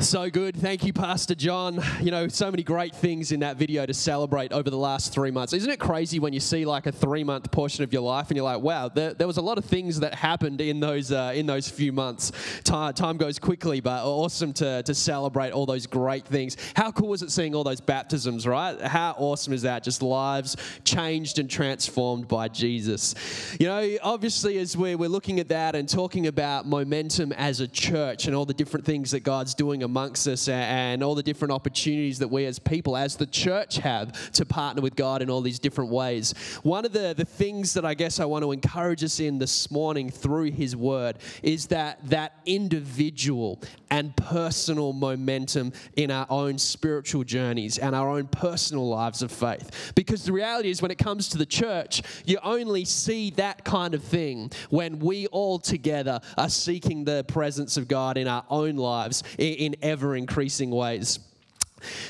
[0.00, 0.56] So good.
[0.56, 1.78] Thank you, Pastor John.
[2.00, 5.30] You know, so many great things in that video to celebrate over the last three
[5.30, 5.52] months.
[5.52, 8.36] Isn't it crazy when you see like a three month portion of your life and
[8.36, 11.32] you're like, wow, there, there was a lot of things that happened in those, uh,
[11.34, 12.32] in those few months.
[12.64, 16.56] Time, time goes quickly, but awesome to, to celebrate all those great things.
[16.74, 18.80] How cool was it seeing all those baptisms, right?
[18.80, 19.84] How awesome is that?
[19.84, 23.14] Just lives changed and transformed by Jesus.
[23.60, 27.68] You know, obviously, as we're, we're looking at that and talking about momentum as a
[27.68, 31.22] church and all the different things that God's doing amongst us uh, and all the
[31.22, 35.28] different opportunities that we as people, as the church, have to partner with God in
[35.28, 36.32] all these different ways.
[36.62, 39.68] One of the, the things that I guess I want to encourage us in this
[39.68, 47.24] morning through His Word is that that individual and personal momentum in our own spiritual
[47.24, 49.92] journeys and our own personal lives of faith.
[49.96, 53.94] Because the reality is, when it comes to the church, you only see that kind
[53.94, 58.76] of thing when we all together are seeking the presence of God in our own
[58.76, 61.18] lives in ever increasing ways.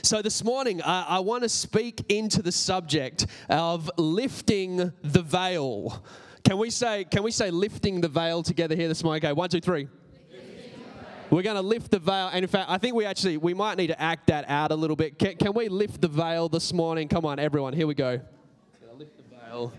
[0.02, 6.02] So, this morning, I want to speak into the subject of lifting the veil.
[6.42, 9.24] Can we say, can we say lifting the veil together here this morning?
[9.24, 9.88] Okay, one, two, three.
[11.30, 12.28] We're going to lift the veil.
[12.32, 14.74] And in fact, I think we actually, we might need to act that out a
[14.74, 15.16] little bit.
[15.16, 17.06] Can, can we lift the veil this morning?
[17.06, 17.72] Come on, everyone.
[17.72, 18.20] Here we go.
[18.98, 19.72] Lift the veil.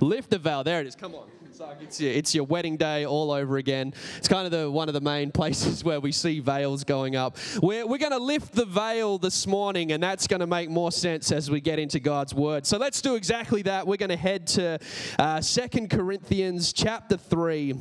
[0.00, 0.62] Lift the veil.
[0.62, 0.94] There it is.
[0.94, 1.28] Come on.
[1.60, 3.92] It's like it's your, it's your wedding day all over again.
[4.16, 7.36] It's kind of the one of the main places where we see veils going up.
[7.60, 10.90] We're, we're going to lift the veil this morning, and that's going to make more
[10.90, 12.64] sense as we get into God's word.
[12.64, 13.86] So let's do exactly that.
[13.86, 14.78] We're going to head to
[15.18, 17.74] uh, 2 Corinthians chapter 3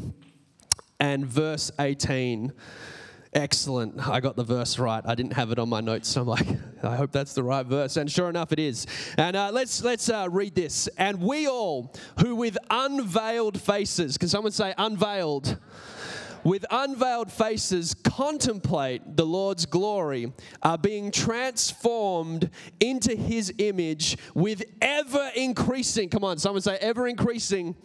[1.00, 2.52] and verse 18.
[3.34, 4.08] Excellent.
[4.08, 5.04] I got the verse right.
[5.06, 6.48] I didn't have it on my notes, so I'm like,
[6.84, 7.98] I hope that's the right verse.
[7.98, 8.88] And sure enough, it is.
[9.18, 10.88] And uh, let's let's uh, read this.
[10.98, 15.58] And we all, who with unveiled faces, can someone say unveiled?
[16.46, 20.32] With unveiled faces, contemplate the Lord's glory,
[20.64, 26.08] are being transformed into His image with ever increasing.
[26.08, 27.76] Come on, someone say ever increasing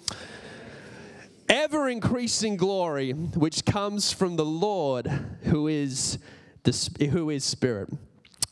[1.48, 5.06] ever increasing glory which comes from the Lord
[5.44, 6.18] who is
[6.62, 7.90] the, who is spirit.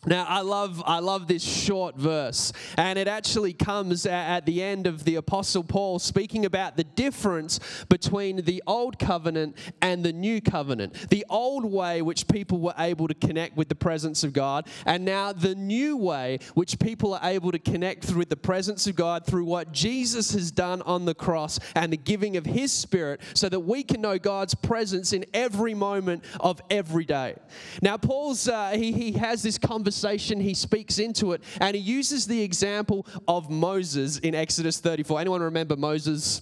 [0.05, 4.89] Now I love I love this short verse and it actually comes at the end
[4.89, 10.41] of the apostle Paul speaking about the difference between the old covenant and the new
[10.41, 11.09] covenant.
[11.09, 15.05] The old way which people were able to connect with the presence of God and
[15.05, 19.25] now the new way which people are able to connect with the presence of God
[19.25, 23.49] through what Jesus has done on the cross and the giving of his spirit so
[23.49, 27.37] that we can know God's presence in every moment of every day.
[27.81, 31.83] Now Paul's uh, he he has this conversation conversation, he speaks into it, and he
[31.83, 35.21] uses the example of Moses in Exodus 34.
[35.21, 36.41] Anyone remember Moses?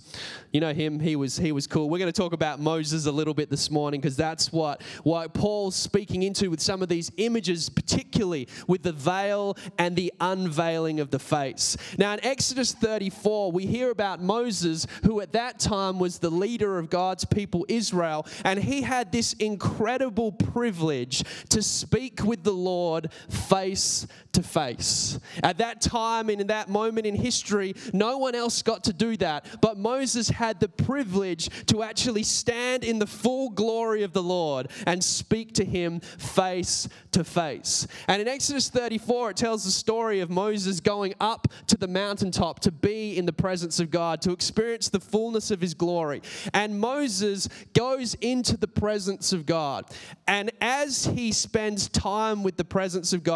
[0.53, 1.89] You know him, he was he was cool.
[1.89, 5.33] We're going to talk about Moses a little bit this morning because that's what, what
[5.33, 10.99] Paul's speaking into with some of these images, particularly with the veil and the unveiling
[10.99, 11.77] of the face.
[11.99, 16.79] Now in Exodus 34, we hear about Moses, who at that time was the leader
[16.79, 23.11] of God's people Israel, and he had this incredible privilege to speak with the Lord
[23.41, 25.19] face to face.
[25.43, 29.17] At that time and in that moment in history, no one else got to do
[29.19, 29.45] that.
[29.61, 34.71] But Moses had the privilege to actually stand in the full glory of the Lord
[34.87, 37.87] and speak to him face to face.
[38.07, 42.61] And in Exodus 34, it tells the story of Moses going up to the mountaintop
[42.61, 46.23] to be in the presence of God, to experience the fullness of his glory.
[46.55, 49.87] And Moses goes into the presence of God.
[50.27, 53.30] And as he spends time with the presence of God,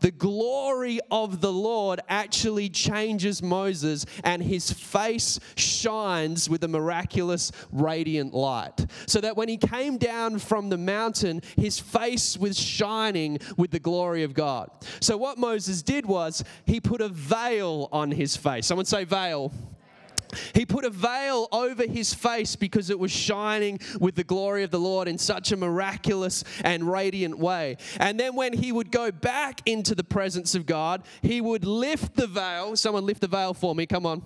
[0.00, 7.52] the glory of the Lord actually changes Moses, and his face shines with a miraculous,
[7.72, 8.86] radiant light.
[9.06, 13.78] So that when he came down from the mountain, his face was shining with the
[13.78, 14.70] glory of God.
[15.00, 18.66] So, what Moses did was he put a veil on his face.
[18.66, 19.52] Someone say, veil.
[20.54, 24.70] He put a veil over his face because it was shining with the glory of
[24.70, 27.76] the Lord in such a miraculous and radiant way.
[27.98, 32.16] And then when he would go back into the presence of God, he would lift
[32.16, 32.76] the veil.
[32.76, 34.22] Someone lift the veil for me, come on.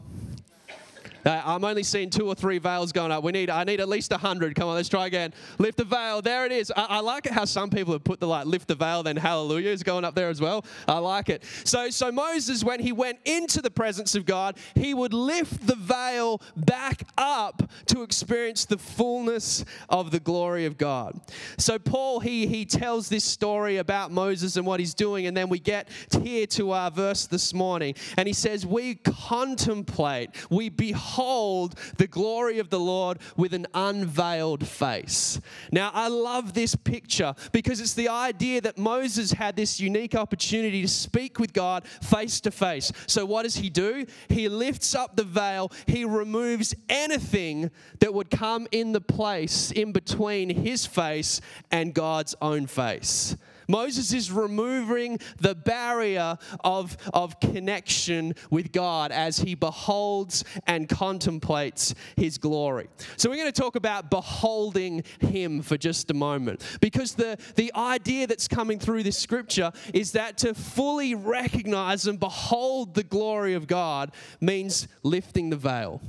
[1.24, 3.22] Uh, I'm only seeing two or three veils going up.
[3.22, 4.54] We need, I need at least a hundred.
[4.54, 5.32] Come on, let's try again.
[5.58, 6.20] Lift the veil.
[6.20, 6.72] There it is.
[6.76, 9.16] I, I, like it how some people have put the like lift the veil, then
[9.16, 10.64] hallelujah is going up there as well.
[10.88, 11.44] I like it.
[11.64, 15.76] So, so Moses, when he went into the presence of God, he would lift the
[15.76, 21.20] veil back up to experience the fullness of the glory of God.
[21.58, 25.48] So Paul, he he tells this story about Moses and what he's doing, and then
[25.48, 25.88] we get
[26.22, 32.06] here to our verse this morning, and he says, "We contemplate, we behold." Behold the
[32.06, 35.38] glory of the Lord with an unveiled face.
[35.70, 40.80] Now, I love this picture because it's the idea that Moses had this unique opportunity
[40.80, 42.90] to speak with God face to face.
[43.06, 44.06] So, what does he do?
[44.30, 47.70] He lifts up the veil, he removes anything
[48.00, 53.36] that would come in the place in between his face and God's own face.
[53.72, 61.94] Moses is removing the barrier of, of connection with God as he beholds and contemplates
[62.14, 62.90] his glory.
[63.16, 67.72] So, we're going to talk about beholding him for just a moment because the, the
[67.74, 73.54] idea that's coming through this scripture is that to fully recognize and behold the glory
[73.54, 76.02] of God means lifting the veil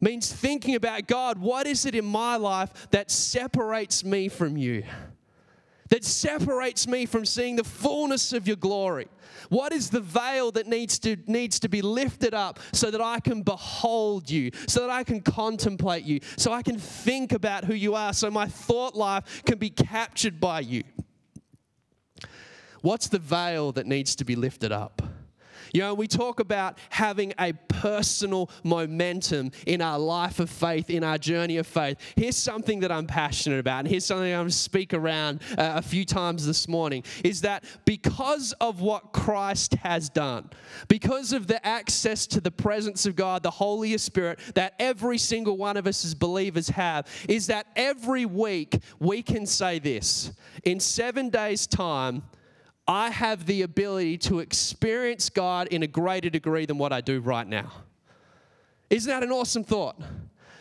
[0.00, 4.84] means thinking about God, what is it in my life that separates me from you?
[5.90, 9.08] That separates me from seeing the fullness of your glory?
[9.48, 13.20] What is the veil that needs to, needs to be lifted up so that I
[13.20, 17.74] can behold you, so that I can contemplate you, so I can think about who
[17.74, 20.82] you are, so my thought life can be captured by you?
[22.80, 25.02] What's the veil that needs to be lifted up?
[25.74, 31.02] You know, we talk about having a personal momentum in our life of faith, in
[31.02, 31.98] our journey of faith.
[32.14, 35.72] Here's something that I'm passionate about, and here's something I'm going to speak around uh,
[35.74, 40.48] a few times this morning is that because of what Christ has done,
[40.86, 45.56] because of the access to the presence of God, the Holy Spirit, that every single
[45.56, 50.30] one of us as believers have, is that every week we can say this
[50.62, 52.22] in seven days' time,
[52.86, 57.20] I have the ability to experience God in a greater degree than what I do
[57.20, 57.72] right now.
[58.90, 59.96] Isn't that an awesome thought?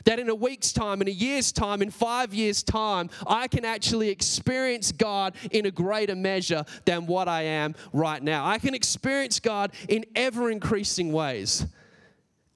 [0.05, 3.63] That in a week's time, in a year's time, in five years' time, I can
[3.63, 8.45] actually experience God in a greater measure than what I am right now.
[8.45, 11.65] I can experience God in ever increasing ways.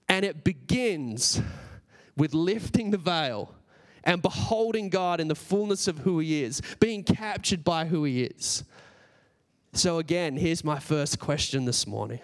[0.10, 1.42] And it begins
[2.18, 3.54] with lifting the veil
[4.04, 8.24] and beholding God in the fullness of who He is, being captured by who He
[8.24, 8.64] is.
[9.78, 12.20] So, again, here's my first question this morning.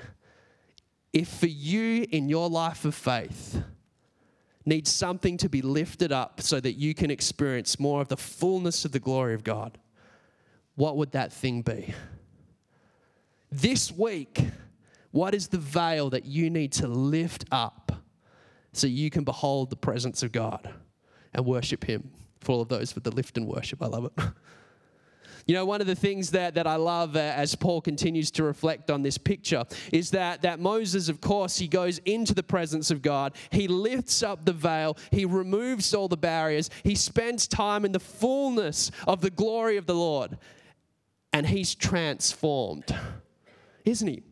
[1.13, 3.61] If for you in your life of faith
[4.65, 8.85] needs something to be lifted up so that you can experience more of the fullness
[8.85, 9.77] of the glory of God,
[10.73, 11.93] what would that thing be?
[13.51, 14.39] This week,
[15.11, 17.91] what is the veil that you need to lift up
[18.71, 20.73] so you can behold the presence of God
[21.35, 22.09] and worship Him?
[22.39, 24.13] For all of those with the lift and worship, I love it.
[25.45, 28.43] You know, one of the things that, that I love uh, as Paul continues to
[28.43, 32.91] reflect on this picture is that, that Moses, of course, he goes into the presence
[32.91, 33.35] of God.
[33.51, 34.97] He lifts up the veil.
[35.11, 36.69] He removes all the barriers.
[36.83, 40.37] He spends time in the fullness of the glory of the Lord.
[41.33, 42.95] And he's transformed,
[43.85, 44.23] isn't he?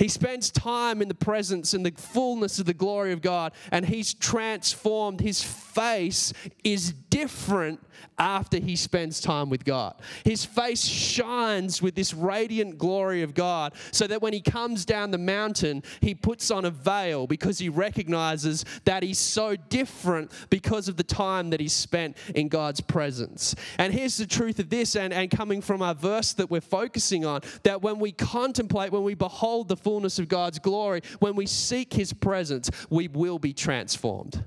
[0.00, 3.84] He spends time in the presence and the fullness of the glory of God, and
[3.84, 5.20] he's transformed.
[5.20, 6.32] His face
[6.64, 7.80] is different
[8.18, 9.94] after he spends time with God.
[10.24, 15.10] His face shines with this radiant glory of God, so that when he comes down
[15.10, 20.88] the mountain, he puts on a veil because he recognizes that he's so different because
[20.88, 23.54] of the time that he's spent in God's presence.
[23.76, 27.26] And here's the truth of this, and, and coming from our verse that we're focusing
[27.26, 31.46] on, that when we contemplate, when we behold the fullness of God's glory, when we
[31.46, 34.44] seek His presence, we will be transformed.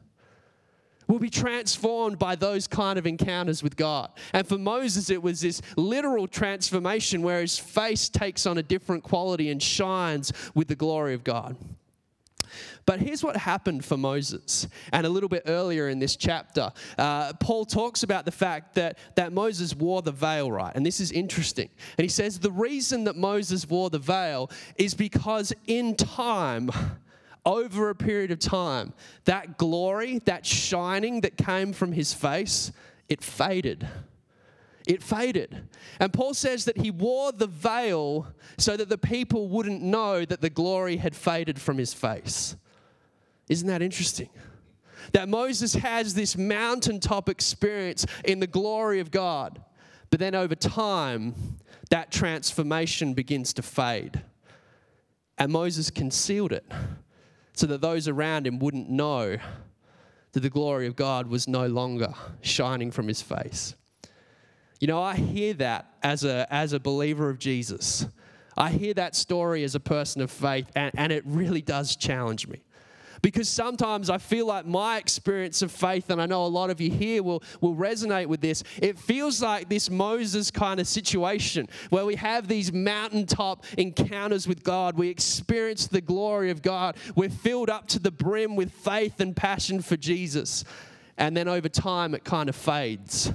[1.06, 4.10] We'll be transformed by those kind of encounters with God.
[4.31, 9.04] And for Moses, it was this literal transformation where his face takes on a different
[9.04, 11.57] quality and shines with the glory of God.
[12.85, 14.68] But here's what happened for Moses.
[14.92, 18.97] And a little bit earlier in this chapter, uh, Paul talks about the fact that,
[19.16, 20.73] that Moses wore the veil, right?
[20.75, 21.69] And this is interesting.
[21.97, 26.71] And he says the reason that Moses wore the veil is because in time,
[27.45, 28.94] over a period of time,
[29.25, 32.71] that glory, that shining that came from his face,
[33.09, 33.87] it faded.
[34.87, 35.69] It faded.
[35.99, 40.42] And Paul says that he wore the veil so that the people wouldn't know that
[40.42, 42.56] the glory had faded from his face.
[43.54, 44.30] Isn't that interesting?
[45.12, 49.62] That Moses has this mountaintop experience in the glory of God,
[50.10, 51.36] but then over time,
[51.92, 54.24] that transformation begins to fade.
[55.38, 56.66] And Moses concealed it
[57.54, 59.38] so that those around him wouldn't know
[60.31, 63.76] that the glory of God was no longer shining from his face.
[64.80, 68.07] You know, I hear that as a, as a believer of Jesus.
[68.57, 72.48] I hear that story as a person of faith, and, and it really does challenge
[72.48, 72.64] me.
[73.23, 76.81] Because sometimes I feel like my experience of faith, and I know a lot of
[76.81, 81.69] you here will, will resonate with this, it feels like this Moses kind of situation
[81.89, 84.97] where we have these mountaintop encounters with God.
[84.97, 86.97] We experience the glory of God.
[87.15, 90.65] We're filled up to the brim with faith and passion for Jesus.
[91.18, 93.31] And then over time, it kind of fades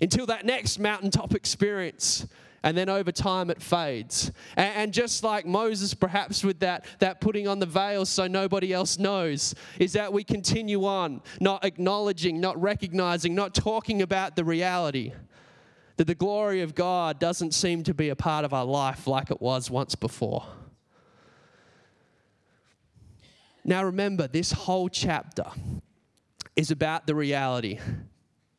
[0.00, 2.26] until that next mountaintop experience
[2.62, 4.32] and then over time it fades.
[4.56, 8.98] And, just like Moses, perhaps with that, that putting on the veil so nobody else
[8.98, 15.12] knows, is that we continue on, not acknowledging, not recognizing, not talking about the reality
[15.96, 19.30] that the glory of God doesn't seem to be a part of our life like
[19.30, 20.44] it was once before.
[23.64, 25.44] Now, remember, this whole chapter
[26.56, 27.78] is about the reality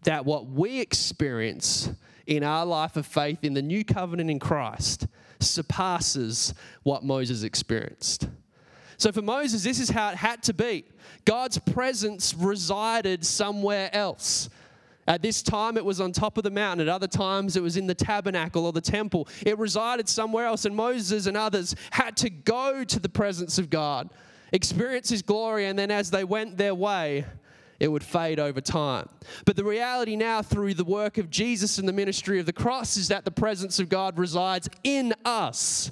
[0.04, 1.90] that what we experience
[2.30, 5.08] in our life of faith in the new covenant in Christ
[5.40, 8.30] surpasses what Moses experienced.
[8.98, 10.86] So for Moses, this is how it had to be
[11.26, 14.50] God's presence resided somewhere else.
[15.08, 16.88] At this time, it was on top of the mountain.
[16.88, 19.28] At other times, it was in the tabernacle or the temple.
[19.44, 23.72] It resided somewhere else, and Moses and others had to go to the presence of
[23.72, 24.12] God,
[24.54, 27.26] experience His glory, and then as they went their way,
[27.80, 29.10] it would fade over time.
[29.46, 32.98] But the reality now, through the work of Jesus and the ministry of the cross,
[32.98, 35.92] is that the presence of God resides in us.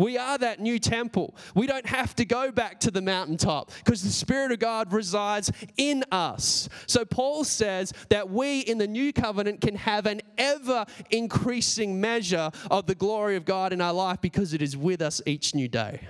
[0.00, 1.36] We are that new temple.
[1.54, 5.52] We don't have to go back to the mountaintop because the Spirit of God resides
[5.76, 6.70] in us.
[6.86, 12.50] So Paul says that we in the new covenant can have an ever increasing measure
[12.70, 15.68] of the glory of God in our life because it is with us each new
[15.68, 16.08] day.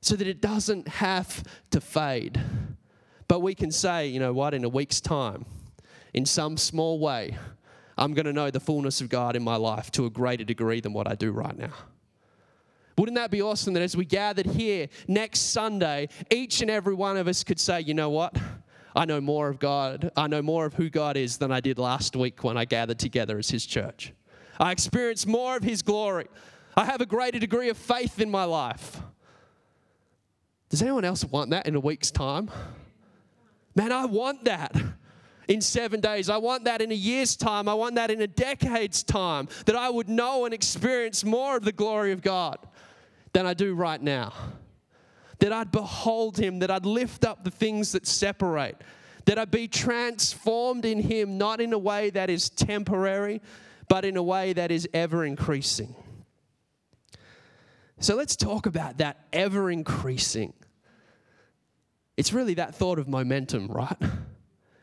[0.00, 2.40] So that it doesn't have to fade.
[3.28, 5.44] But we can say, you know what, in a week's time,
[6.14, 7.36] in some small way,
[7.98, 10.80] I'm going to know the fullness of God in my life to a greater degree
[10.80, 11.72] than what I do right now.
[12.98, 17.16] Wouldn't that be awesome that as we gathered here next Sunday, each and every one
[17.16, 18.36] of us could say, you know what?
[18.94, 20.10] I know more of God.
[20.16, 22.98] I know more of who God is than I did last week when I gathered
[22.98, 24.14] together as His church.
[24.58, 26.28] I experience more of His glory.
[26.74, 29.00] I have a greater degree of faith in my life.
[30.70, 32.50] Does anyone else want that in a week's time?
[33.76, 34.74] Man, I want that
[35.48, 36.30] in seven days.
[36.30, 37.68] I want that in a year's time.
[37.68, 41.62] I want that in a decade's time, that I would know and experience more of
[41.62, 42.58] the glory of God
[43.32, 44.32] than I do right now.
[45.40, 48.80] That I'd behold Him, that I'd lift up the things that separate,
[49.26, 53.42] that I'd be transformed in Him, not in a way that is temporary,
[53.88, 55.94] but in a way that is ever increasing.
[58.00, 60.54] So let's talk about that ever increasing.
[62.16, 63.96] It's really that thought of momentum, right?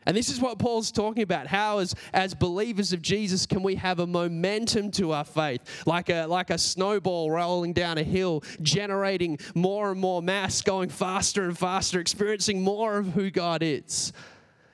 [0.06, 1.46] And this is what Paul's talking about.
[1.46, 6.10] How, as, as believers of Jesus, can we have a momentum to our faith, like
[6.10, 11.44] a, like a snowball rolling down a hill, generating more and more mass, going faster
[11.44, 14.12] and faster, experiencing more of who God is?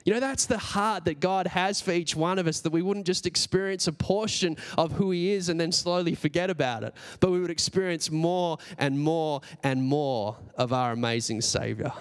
[0.03, 2.81] You know, that's the heart that God has for each one of us, that we
[2.81, 6.95] wouldn't just experience a portion of who He is and then slowly forget about it,
[7.19, 11.93] but we would experience more and more and more of our amazing Savior.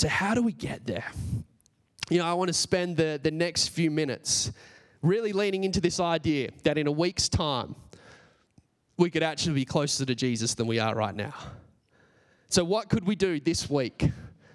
[0.00, 1.04] So, how do we get there?
[2.08, 4.50] You know, I want to spend the, the next few minutes
[5.02, 7.74] really leaning into this idea that in a week's time,
[8.96, 11.34] we could actually be closer to Jesus than we are right now.
[12.48, 14.10] So, what could we do this week?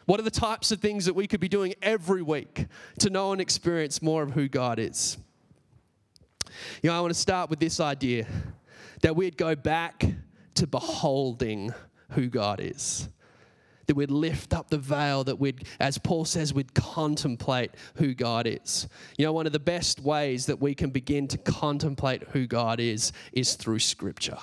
[0.08, 2.66] What are the types of things that we could be doing every week
[2.98, 5.16] to know and experience more of who God is?
[6.82, 8.26] You know, I want to start with this idea
[9.04, 10.06] that we'd go back
[10.56, 11.72] to beholding
[12.10, 13.10] who God is
[13.88, 18.48] that we'd lift up the veil, that we'd, as Paul says, we'd contemplate who God
[18.48, 18.88] is.
[19.18, 22.80] You know, one of the best ways that we can begin to contemplate who God
[22.80, 24.38] is is through Scripture.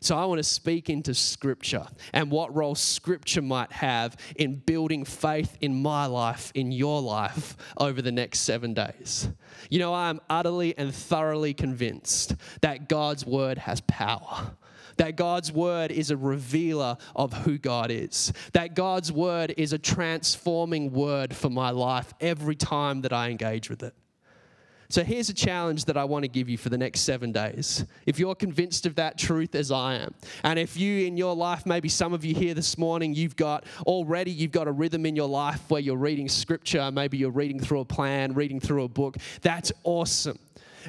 [0.00, 5.04] So, I want to speak into Scripture and what role Scripture might have in building
[5.04, 9.28] faith in my life, in your life, over the next seven days.
[9.70, 14.52] You know, I am utterly and thoroughly convinced that God's Word has power
[14.96, 19.78] that God's word is a revealer of who God is, that God's word is a
[19.78, 23.94] transforming word for my life every time that I engage with it.
[24.88, 27.84] So here's a challenge that I want to give you for the next seven days.
[28.06, 31.66] If you're convinced of that truth as I am, and if you in your life,
[31.66, 35.16] maybe some of you here this morning, you've got already, you've got a rhythm in
[35.16, 38.88] your life where you're reading scripture, maybe you're reading through a plan, reading through a
[38.88, 40.38] book, that's awesome.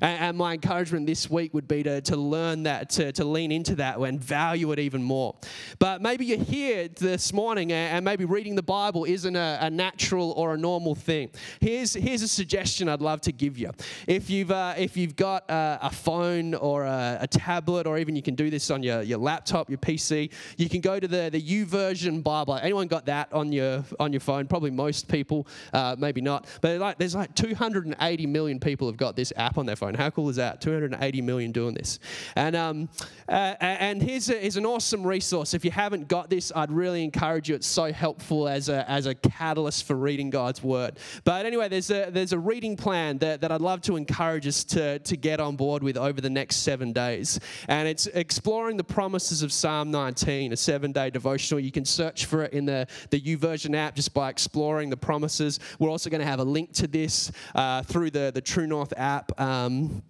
[0.02, 3.76] And, my encouragement this week would be to, to learn that, to, to lean into
[3.76, 5.36] that and value it even more.
[5.80, 9.70] But maybe you're here this morning and, and maybe reading the Bible isn't a, a,
[9.70, 11.30] natural or a normal thing.
[11.60, 13.72] Here's, here's a suggestion I'd love to give you.
[14.06, 18.16] If you've, uh, if you've got a, a phone or a, a, tablet, or even
[18.16, 21.30] you can do this on your, your laptop, your PC, you can go to the,
[21.32, 22.56] the YouVersion Bible.
[22.56, 24.48] Anyone got that on your, on your phone?
[24.48, 26.48] Probably most people, uh, maybe not.
[26.62, 29.87] But like, there's like 280 million people have got this app on their phone.
[29.96, 30.62] How cool is that?
[30.62, 32.00] 280 million doing this.
[32.36, 32.90] And, um,
[33.30, 35.54] uh, and here's, a, here's an awesome resource.
[35.54, 37.56] If you haven't got this, I'd really encourage you.
[37.56, 41.00] It's so helpful as a, as a catalyst for reading God's Word.
[41.24, 44.64] But anyway, there's a, there's a reading plan that, that I'd love to encourage us
[44.66, 47.40] to, to get on board with over the next seven days.
[47.68, 51.60] And it's exploring the promises of Psalm 19, a seven day devotional.
[51.60, 55.60] You can search for it in the, the YouVersion app just by exploring the promises.
[55.80, 58.94] We're also going to have a link to this uh, through the, the True North
[58.98, 59.40] app.
[59.40, 60.04] Um, um,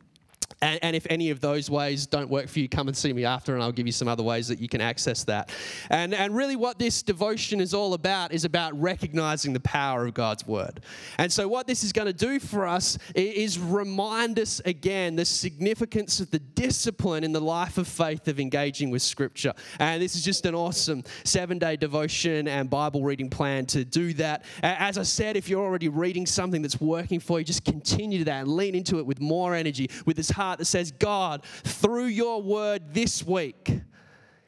[0.62, 3.26] and, and, if any of those ways don't work for you, come and see me
[3.26, 5.52] after, and I'll give you some other ways that you can access that.
[5.92, 10.16] And, and really, what this devotion is all about is about recognizing the power of
[10.16, 10.82] God's word.
[11.20, 15.26] And so, what this is going to do for us is remind us again the
[15.26, 19.54] significance of the discipline in the life of faith of engaging with Scripture.
[19.80, 24.14] And this is just an awesome seven day devotion and Bible reading plan to do
[24.14, 24.44] that.
[24.64, 28.42] As I said, if you're already reading something that's working for you, just continue that
[28.42, 32.06] and lean into it with more energy, with this heart heart that says, God, through
[32.06, 33.82] your word this week,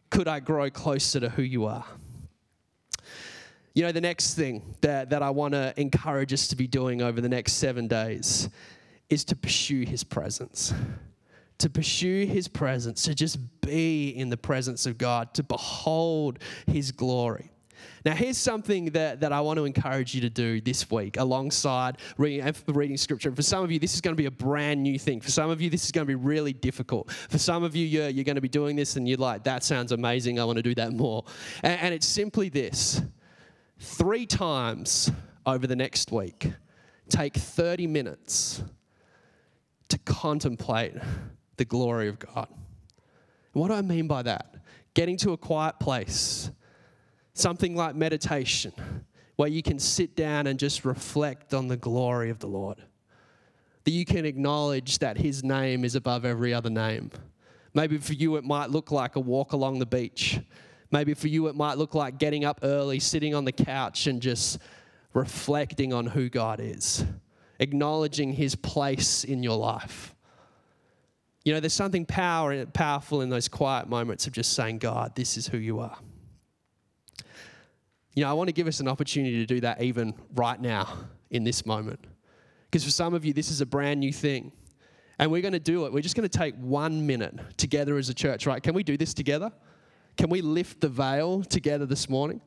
[0.09, 1.85] could I grow closer to who you are?
[3.73, 7.01] You know, the next thing that, that I want to encourage us to be doing
[7.01, 8.49] over the next seven days
[9.09, 10.73] is to pursue his presence.
[11.59, 16.91] To pursue his presence, to just be in the presence of God, to behold his
[16.91, 17.51] glory.
[18.05, 21.97] Now, here's something that, that I want to encourage you to do this week alongside
[22.17, 23.33] reading, reading scripture.
[23.35, 25.21] For some of you, this is going to be a brand new thing.
[25.21, 27.11] For some of you, this is going to be really difficult.
[27.11, 29.63] For some of you, you're, you're going to be doing this and you're like, that
[29.63, 30.39] sounds amazing.
[30.39, 31.25] I want to do that more.
[31.63, 33.01] And, and it's simply this
[33.79, 35.11] three times
[35.45, 36.51] over the next week,
[37.09, 38.61] take 30 minutes
[39.89, 40.93] to contemplate
[41.57, 42.47] the glory of God.
[43.53, 44.55] What do I mean by that?
[44.93, 46.51] Getting to a quiet place
[47.39, 48.73] something like meditation,
[49.35, 52.83] where you can sit down and just reflect on the glory of the Lord.
[53.85, 57.11] That you can acknowledge that His name is above every other name.
[57.73, 60.39] Maybe for you, it might look like a walk along the beach.
[60.91, 64.21] Maybe for you, it might look like getting up early, sitting on the couch, and
[64.21, 64.59] just
[65.13, 67.05] reflecting on who God is,
[67.59, 70.13] acknowledging His place in your life.
[71.45, 75.37] You know, there's something power, powerful in those quiet moments of just saying, God, this
[75.37, 75.97] is who you are.
[78.15, 80.97] You know, I want to give us an opportunity to do that even right now
[81.29, 81.99] in this moment.
[82.65, 84.51] Because for some of you, this is a brand new thing.
[85.17, 85.93] And we're going to do it.
[85.93, 88.63] We're just going to take one minute together as a church, right?
[88.63, 89.51] Can we do this together?
[90.17, 92.41] Can we lift the veil together this morning?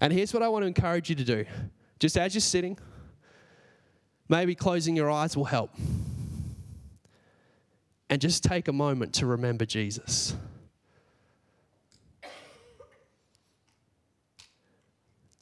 [0.00, 1.44] And here's what I want to encourage you to do.
[1.98, 2.78] Just as you're sitting,
[4.28, 5.70] maybe closing your eyes will help.
[8.10, 10.34] And just take a moment to remember Jesus.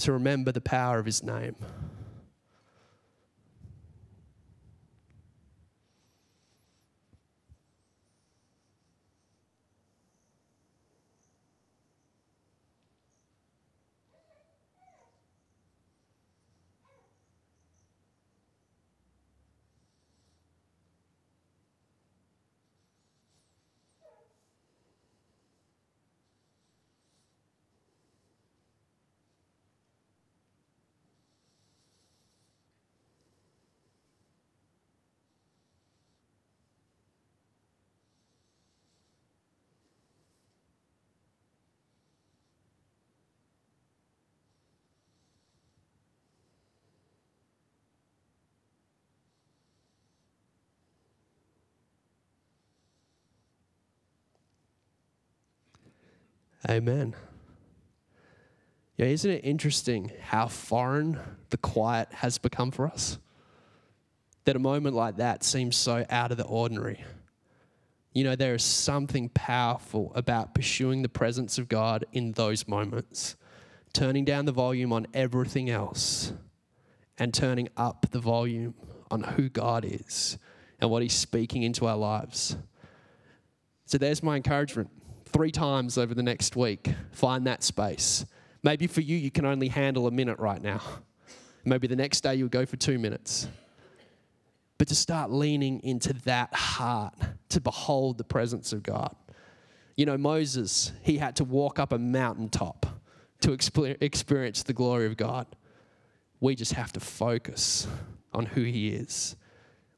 [0.00, 1.56] To remember the power of his name.
[56.68, 57.14] Amen.
[58.96, 61.18] Yeah, isn't it interesting how foreign
[61.48, 63.18] the quiet has become for us?
[64.44, 67.02] That a moment like that seems so out of the ordinary.
[68.12, 73.36] You know, there is something powerful about pursuing the presence of God in those moments,
[73.94, 76.32] turning down the volume on everything else
[77.16, 78.74] and turning up the volume
[79.10, 80.36] on who God is
[80.78, 82.56] and what He's speaking into our lives.
[83.86, 84.90] So there's my encouragement
[85.30, 86.90] three times over the next week.
[87.12, 88.26] Find that space.
[88.62, 90.82] Maybe for you, you can only handle a minute right now.
[91.64, 93.48] Maybe the next day you'll go for two minutes.
[94.80, 97.12] but to start leaning into that heart
[97.50, 99.14] to behold the presence of God.
[99.94, 102.86] You know, Moses, he had to walk up a mountaintop
[103.42, 105.46] to experience the glory of God.
[106.40, 107.86] We just have to focus
[108.32, 109.36] on who He is.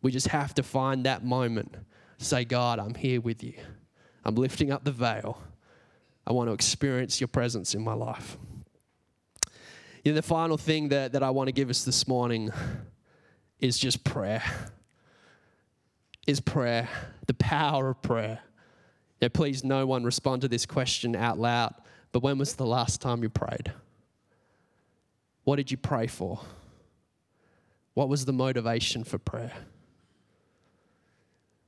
[0.03, 1.77] We just have to find that moment.
[2.19, 3.55] Say, God, I'm here with you.
[4.25, 5.43] I'm lifting up the veil.
[6.27, 8.37] I want to experience your presence in my life.
[10.05, 12.51] You know, the final thing that, that I want to give us this morning
[13.61, 14.43] is just prayer.
[16.27, 16.89] Is prayer,
[17.27, 18.41] the power of prayer.
[19.21, 21.75] Now, please, no one respond to this question out loud,
[22.13, 23.73] but when was the last time you prayed?
[25.45, 26.41] What did you pray for?
[27.95, 29.53] What was the motivation for prayer?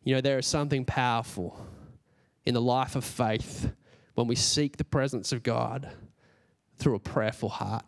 [0.04, 1.58] You know, there is something powerful
[2.46, 3.70] in the life of faith
[4.14, 5.90] when we seek the presence of God
[6.76, 7.84] through a prayerful heart.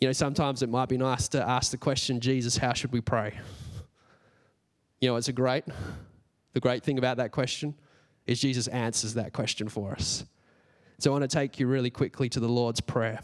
[0.00, 3.00] You know, sometimes it might be nice to ask the question, Jesus, how should we
[3.00, 3.38] pray?
[5.00, 5.64] You know, it's a great,
[6.52, 7.74] the great thing about that question
[8.26, 10.24] is Jesus answers that question for us.
[10.98, 13.20] So I want to take you really quickly to the Lord's Prayer.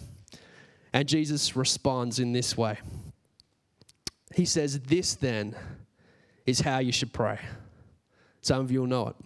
[0.93, 2.79] And Jesus responds in this way
[4.35, 5.55] He says, This then
[6.47, 7.39] is how you should pray.
[8.41, 9.17] Some of you will know it.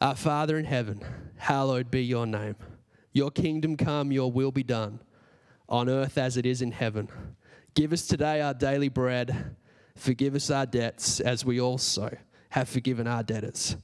[0.00, 1.00] Our Father in heaven,
[1.36, 2.56] hallowed be your name.
[3.12, 5.00] Your kingdom come, your will be done
[5.68, 7.08] on earth as it is in heaven.
[7.74, 9.56] Give us today our daily bread.
[9.96, 12.16] Forgive us our debts as we also
[12.50, 13.76] have forgiven our debtors.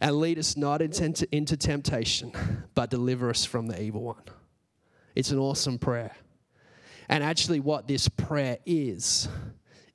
[0.00, 2.32] And lead us not into, into temptation,
[2.74, 4.22] but deliver us from the evil one.
[5.14, 6.16] It's an awesome prayer.
[7.08, 9.28] And actually, what this prayer is,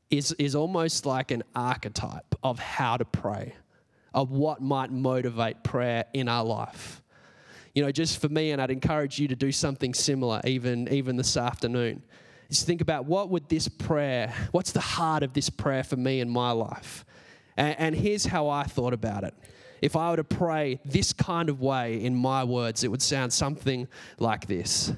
[0.09, 3.53] is, is almost like an archetype of how to pray,
[4.13, 7.01] of what might motivate prayer in our life
[7.77, 11.15] you know, just for me, and I'd encourage you to do something similar even, even
[11.15, 12.01] this afternoon.
[12.49, 16.19] Is think about what would this prayer, what's the heart of this prayer for me
[16.19, 17.05] in my life?
[17.55, 19.35] And, and here's how I thought about it.
[19.79, 23.31] If I were to pray this kind of way in my words, it would sound
[23.31, 24.91] something like this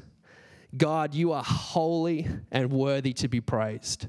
[0.77, 4.07] God, you are holy and worthy to be praised.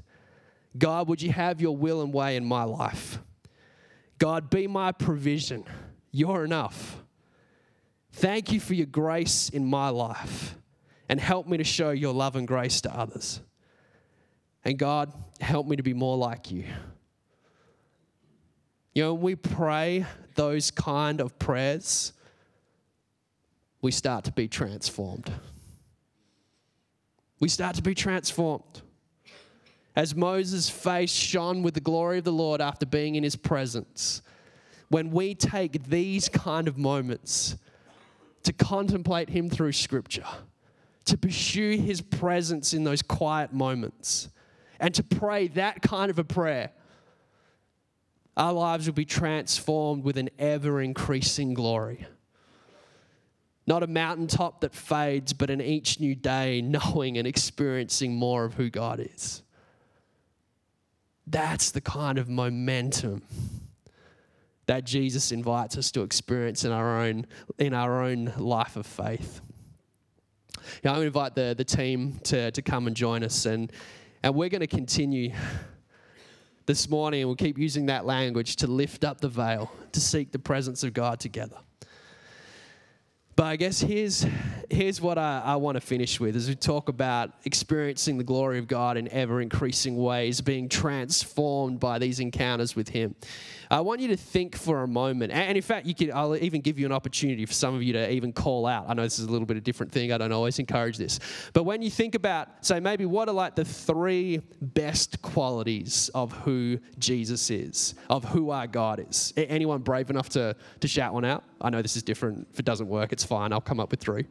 [0.77, 3.19] God, would you have your will and way in my life?
[4.17, 5.65] God, be my provision.
[6.11, 7.03] You're enough.
[8.13, 10.55] Thank you for your grace in my life
[11.09, 13.41] and help me to show your love and grace to others.
[14.63, 16.65] And God, help me to be more like you.
[18.93, 20.05] You know, when we pray
[20.35, 22.13] those kind of prayers,
[23.81, 25.31] we start to be transformed.
[27.39, 28.81] We start to be transformed.
[29.95, 34.21] As Moses' face shone with the glory of the Lord after being in his presence,
[34.89, 37.57] when we take these kind of moments
[38.43, 40.25] to contemplate Him through Scripture,
[41.05, 44.29] to pursue His presence in those quiet moments,
[44.79, 46.71] and to pray that kind of a prayer,
[48.35, 52.05] our lives will be transformed with an ever increasing glory.
[53.67, 58.55] Not a mountaintop that fades, but in each new day, knowing and experiencing more of
[58.55, 59.43] who God is.
[61.27, 63.23] That's the kind of momentum
[64.65, 67.25] that Jesus invites us to experience in our own,
[67.57, 69.41] in our own life of faith.
[70.83, 73.71] Yeah, I'm going to invite the, the team to, to come and join us, and,
[74.23, 75.33] and we're going to continue
[76.65, 80.31] this morning, and we'll keep using that language to lift up the veil, to seek
[80.31, 81.57] the presence of God together.
[83.41, 84.23] But I guess here's,
[84.69, 88.59] here's what I, I want to finish with as we talk about experiencing the glory
[88.59, 93.15] of God in ever increasing ways, being transformed by these encounters with Him.
[93.71, 96.61] I want you to think for a moment, and in fact, you can, I'll even
[96.61, 98.85] give you an opportunity for some of you to even call out.
[98.87, 100.99] I know this is a little bit of a different thing, I don't always encourage
[100.99, 101.19] this.
[101.51, 106.31] But when you think about, say, maybe what are like the three best qualities of
[106.31, 109.33] who Jesus is, of who our God is?
[109.35, 111.43] Anyone brave enough to, to shout one out?
[111.61, 112.47] I know this is different.
[112.51, 113.53] If it doesn't work, it's fine.
[113.53, 114.25] I'll come up with three.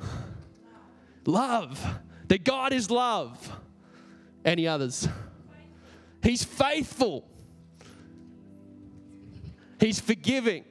[1.26, 1.84] love.
[2.28, 3.50] That God is love.
[4.44, 5.08] Any others?
[6.22, 7.28] He's faithful.
[9.80, 10.64] He's forgiving.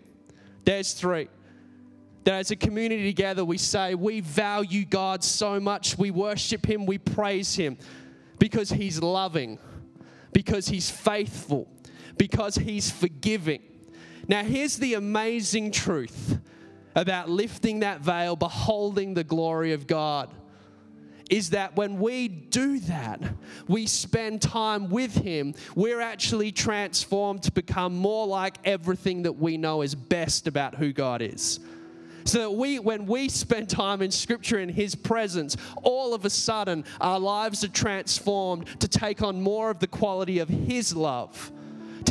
[0.64, 1.28] There's three.
[2.24, 5.98] That as a community together, we say we value God so much.
[5.98, 7.78] We worship Him, we praise Him
[8.38, 9.58] because He's loving,
[10.32, 11.68] because He's faithful,
[12.18, 13.62] because He's forgiving.
[14.28, 16.40] Now, here's the amazing truth
[16.96, 20.30] about lifting that veil, beholding the glory of God
[21.32, 23.22] is that when we do that,
[23.70, 29.56] we spend time with Him, we're actually transformed to become more like everything that we
[29.56, 31.62] know is best about who God is.
[32.26, 36.30] So that we, when we spend time in Scripture in His presence, all of a
[36.30, 41.50] sudden our lives are transformed to take on more of the quality of His love,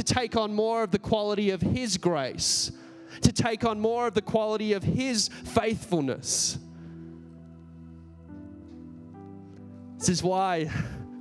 [0.01, 2.73] to take on more of the quality of His grace,
[3.21, 6.59] to take on more of the quality of His faithfulness.
[9.99, 10.71] This is why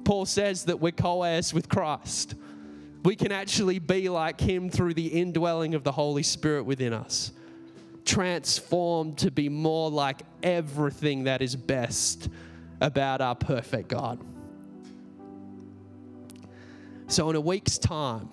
[0.05, 2.35] Paul says that we're co heirs with Christ.
[3.03, 7.33] We can actually be like Him through the indwelling of the Holy Spirit within us
[8.05, 12.29] transformed to be more like everything that is best
[12.79, 14.19] about our perfect God.
[17.07, 18.29] So, in a week's time,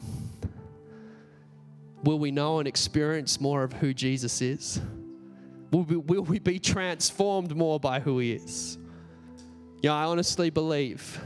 [2.07, 4.81] will we know and experience more of who Jesus is?
[5.73, 8.79] Will we, will we be transformed more by who He is?
[9.83, 11.21] Yeah, I honestly believe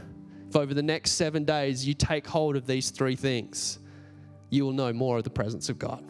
[0.49, 3.79] if over the next seven days you take hold of these three things,
[4.49, 6.03] you will know more of the presence of God.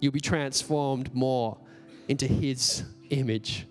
[0.00, 1.58] You'll be transformed more
[2.08, 3.66] into His image.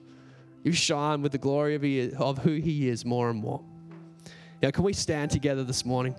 [0.64, 3.62] You shine with the glory of, he, of who He is more and more.
[4.62, 6.16] Now, can we stand together this morning?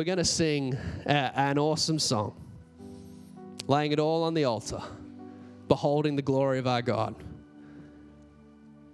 [0.00, 0.74] We're going to sing
[1.06, 2.34] uh, an awesome song,
[3.66, 4.80] laying it all on the altar,
[5.68, 7.14] beholding the glory of our God.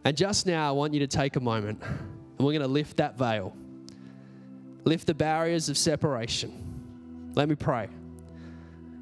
[0.05, 2.97] And just now, I want you to take a moment and we're going to lift
[2.97, 3.55] that veil,
[4.83, 7.31] lift the barriers of separation.
[7.37, 7.89] Let me pray.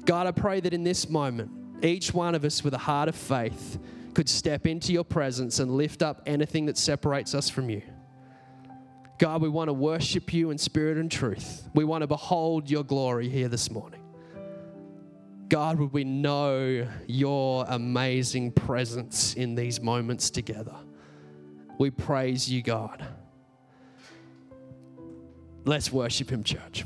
[0.05, 1.49] God, I pray that in this moment,
[1.83, 3.79] each one of us with a heart of faith
[4.13, 7.81] could step into your presence and lift up anything that separates us from you.
[9.17, 11.69] God, we want to worship you in spirit and truth.
[11.73, 14.01] We want to behold your glory here this morning.
[15.47, 20.75] God, would we know your amazing presence in these moments together?
[21.77, 23.05] We praise you, God.
[25.63, 26.83] Let's worship Him, church.